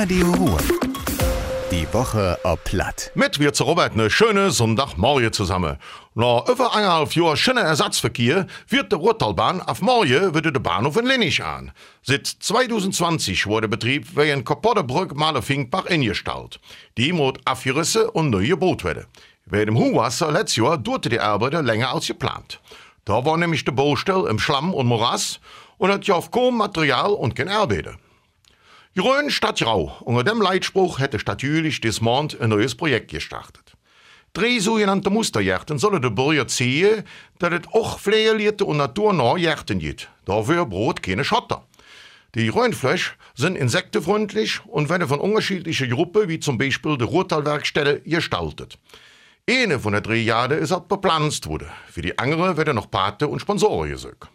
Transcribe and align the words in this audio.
Radio 0.00 0.30
Ruhr. 0.30 0.58
Die 1.72 1.92
Woche 1.92 2.38
ob 2.44 2.62
Platt. 2.62 3.10
Mit 3.16 3.40
wir 3.40 3.52
zu 3.52 3.64
Robert 3.64 3.94
eine 3.94 4.08
schöne 4.08 4.52
Sonntagmorgen 4.52 5.32
zusammen. 5.32 5.76
Nach 6.14 6.48
über 6.48 6.72
eineinhalb 6.72 7.16
Jahren 7.16 7.36
schöner 7.36 7.62
Ersatzverkehr 7.62 8.46
wird 8.68 8.92
der 8.92 9.00
Ruhrtalbahn 9.00 9.60
auf 9.60 9.82
morgen 9.82 10.36
wieder 10.36 10.52
der 10.52 10.60
Bahnhof 10.60 10.98
in 10.98 11.06
Lennig 11.06 11.42
an. 11.42 11.72
Seit 12.02 12.28
2020 12.28 13.48
wurde 13.48 13.66
Betrieb 13.66 14.16
wegen 14.16 14.44
kaputter 14.44 14.84
Brücke 14.84 15.16
Malerfinkbach 15.16 15.86
eingestellt. 15.86 16.60
Die 16.96 17.12
muss 17.12 17.34
abgerissen 17.44 18.08
und 18.10 18.30
neu 18.30 18.46
gebaut 18.46 18.84
werden. 18.84 19.06
Wegen 19.46 19.74
dem 19.74 19.78
Hochwasser 19.78 20.30
letztes 20.30 20.62
Jahr 20.62 20.78
dauerte 20.78 21.08
die 21.08 21.18
Arbeiten 21.18 21.66
länger 21.66 21.92
als 21.92 22.06
geplant. 22.06 22.60
Da 23.04 23.24
war 23.24 23.36
nämlich 23.36 23.64
der 23.64 23.72
Baustelle 23.72 24.28
im 24.28 24.38
Schlamm 24.38 24.74
und 24.74 24.86
Morass 24.86 25.40
und 25.76 25.90
hat 25.90 26.06
ja 26.06 26.14
auf 26.14 26.30
kaum 26.30 26.56
Material 26.56 27.10
und 27.10 27.34
kein 27.34 27.48
Arbeiter. 27.48 27.96
Jeroen 28.94 29.30
Stadt 29.30 29.60
Rau. 29.64 29.96
Unter 30.00 30.24
dem 30.24 30.40
Leitspruch 30.40 30.98
hätte 30.98 31.18
Stadt 31.18 31.42
Jülich 31.42 31.80
des 31.80 32.00
Mond 32.00 32.40
ein 32.40 32.50
neues 32.50 32.74
Projekt 32.74 33.10
gestartet. 33.10 33.74
Drei 34.32 34.58
sogenannte 34.58 35.10
Musterjagden 35.10 35.78
sollen 35.78 36.00
den 36.00 36.14
Bürger 36.14 36.48
ziehen, 36.48 37.04
dass 37.38 37.52
es 37.52 37.72
auch 37.72 37.98
pflegelierte 37.98 38.64
und 38.64 38.78
naturnahe 38.78 39.38
Jagden 39.38 39.78
gibt. 39.78 40.10
Dafür 40.24 40.64
brot 40.64 41.02
keine 41.02 41.24
Schotter. 41.24 41.66
Die 42.34 42.48
Röntfläche 42.48 43.12
sind 43.34 43.56
insektenfreundlich 43.56 44.60
und 44.66 44.88
werden 44.88 45.08
von 45.08 45.20
unterschiedlichen 45.20 45.90
Gruppen, 45.90 46.28
wie 46.28 46.40
zum 46.40 46.58
Beispiel 46.58 46.96
der 46.98 47.08
Ruhrtalwerkstelle, 47.08 48.00
gestaltet. 48.00 48.78
Eine 49.48 49.78
von 49.78 49.92
den 49.92 50.02
drei 50.02 50.16
Jahren 50.16 50.58
ist 50.58 50.72
auch 50.72 50.80
bepflanzt 50.80 51.46
worden. 51.46 51.68
Für 51.90 52.02
die 52.02 52.18
andere 52.18 52.56
werden 52.56 52.76
noch 52.76 52.90
Pate 52.90 53.28
und 53.28 53.40
Sponsoren 53.40 53.90
gesucht. 53.90 54.28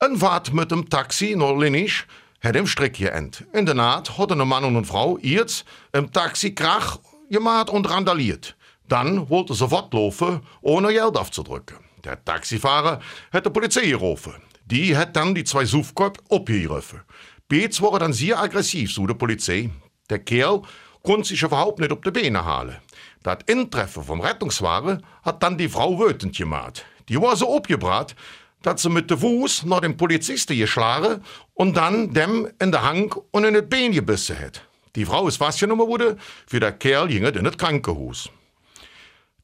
Ein 0.00 0.16
Fahrt 0.16 0.52
mit 0.52 0.70
dem 0.70 0.88
Taxi 0.88 1.34
nach 1.36 1.56
Linnisch 1.56 2.06
hat 2.40 2.56
im 2.56 2.66
Strick 2.66 2.94
geend. 2.94 3.44
In 3.52 3.66
der 3.66 3.74
Naht 3.74 4.16
hat 4.18 4.32
eine 4.32 4.44
Mann 4.44 4.64
und 4.64 4.76
eine 4.76 4.84
Frau 4.84 5.18
jetzt 5.20 5.64
im 5.92 6.12
Taxi 6.12 6.54
Krach 6.54 6.98
gemacht 7.30 7.70
und 7.70 7.88
randaliert. 7.88 8.56
Dann 8.88 9.28
wollte 9.28 9.54
sie 9.54 9.68
fortlaufen, 9.68 10.40
ohne 10.60 10.92
Geld 10.92 11.16
aufzudrücken. 11.16 11.78
Der 12.04 12.24
Taxifahrer 12.24 13.00
hat 13.32 13.44
die 13.44 13.50
Polizei 13.50 13.86
gerufen. 13.86 14.34
Die 14.64 14.96
hat 14.96 15.16
dann 15.16 15.34
die 15.34 15.44
zwei 15.44 15.64
Suffkopf 15.64 16.18
abgerufen. 16.30 17.00
Beets 17.48 17.82
waren 17.82 18.00
dann 18.00 18.12
sehr 18.12 18.38
aggressiv, 18.38 18.92
so 18.92 19.06
die 19.06 19.14
Polizei. 19.14 19.70
Der 20.08 20.20
Kerl 20.20 20.62
konnte 21.02 21.28
sich 21.28 21.42
überhaupt 21.42 21.80
nicht 21.80 21.92
auf 21.92 22.00
die 22.02 22.10
Beine 22.10 22.44
halen. 22.44 22.76
Das 23.22 23.38
Intreffen 23.46 24.04
vom 24.04 24.20
Rettungswagen 24.20 25.02
hat 25.22 25.42
dann 25.42 25.58
die 25.58 25.68
Frau 25.68 25.98
wütend 25.98 26.36
gemacht. 26.36 26.84
Die 27.08 27.20
war 27.20 27.36
so 27.36 27.56
abgebracht, 27.56 28.14
dass 28.62 28.82
sie 28.82 28.90
mit 28.90 29.10
dem 29.10 29.18
Fuß 29.18 29.64
nach 29.64 29.80
dem 29.80 29.96
Polizisten 29.96 30.56
geschlagen 30.56 31.22
und 31.54 31.76
dann 31.76 32.12
dem 32.12 32.48
in 32.60 32.72
der 32.72 32.82
Hand 32.82 33.14
und 33.30 33.44
in 33.44 33.54
das 33.54 33.68
Bein 33.68 33.92
gebissen 33.92 34.38
hat. 34.38 34.62
Die 34.96 35.04
Frau 35.04 35.28
ist 35.28 35.36
festgenommen 35.36 35.86
wurde, 35.86 36.16
für 36.46 36.60
der 36.60 36.72
Kerl 36.72 37.08
ging 37.08 37.24
in 37.24 37.44
das 37.44 37.56
Krankenhaus. 37.56 38.30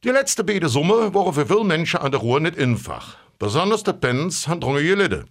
Die 0.03 0.11
letzte 0.11 0.45
beide 0.45 0.69
Summe 0.69 1.15
waren 1.15 1.33
für 1.33 1.47
viele 1.47 1.65
Menschen 1.65 2.01
an 2.01 2.11
der 2.11 2.21
Ruhr 2.21 2.41
nicht 2.41 2.59
einfach. 2.59 3.17
Besonders 3.39 3.83
die 3.85 3.93
Pens 3.93 4.47
haben 4.49 4.61
drunter 4.61 4.83
gelitten. 4.83 5.25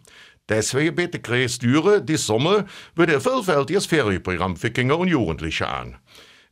Deswegen 0.49 0.95
bietet 0.95 1.23
Kreis 1.23 1.57
Düre 1.57 2.01
die 2.01 2.17
Summe 2.17 2.65
wieder 2.95 3.13
ein 3.13 3.21
vielfältiges 3.21 3.85
Ferienprogramm 3.85 4.57
für 4.57 4.71
Kinder 4.71 4.97
und 4.97 5.07
Jugendliche 5.07 5.67
an. 5.67 5.97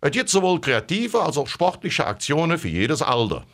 Es 0.01 0.11
gibt 0.11 0.29
sowohl 0.29 0.61
kreative 0.61 1.21
als 1.21 1.37
auch 1.37 1.47
sportliche 1.47 2.07
Aktionen 2.07 2.57
für 2.57 2.69
jedes 2.69 3.01
Alter. 3.01 3.45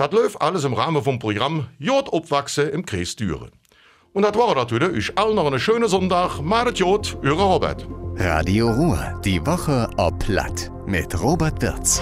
Das 0.00 0.12
läuft 0.12 0.40
alles 0.40 0.64
im 0.64 0.72
Rahmen 0.72 1.04
vom 1.04 1.18
Programm 1.18 1.66
Jod 1.78 2.10
opwachsen 2.10 2.70
im 2.70 2.86
Kreis 2.86 3.16
Düren. 3.16 3.50
Und 4.14 4.22
das 4.22 4.34
war 4.34 4.70
wieder. 4.72 4.94
Ich 4.94 5.18
allen 5.18 5.36
noch 5.36 5.46
einen 5.46 5.60
schönen 5.60 5.90
Sonntag. 5.90 6.40
Maret 6.40 6.78
Jod, 6.78 7.18
Ihre 7.22 7.42
Robert. 7.42 7.86
Radio 8.16 8.70
Ruhr. 8.70 9.20
Die 9.26 9.46
Woche 9.46 9.90
ob 9.98 10.18
Platt. 10.18 10.72
Mit 10.86 11.22
Robert 11.22 11.60
Wirz. 11.60 12.00